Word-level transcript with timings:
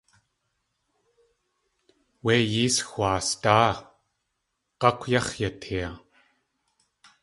Wé 2.23 2.35
yées 2.51 2.77
xwaasdáa 2.87 3.73
g̲ákw 4.79 5.03
yáx̲ 5.11 5.29
yatee. 5.41 5.89